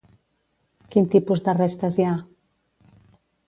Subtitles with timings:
[0.95, 2.17] Quin tipus de restes hi ha?